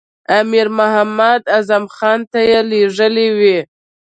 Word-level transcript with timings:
امیر 0.39 0.67
محمد 0.77 1.41
اعظم 1.55 1.83
خان 1.95 2.19
ته 2.31 2.39
یې 2.49 2.59
لېږلی 2.69 3.27
وي. 3.37 3.57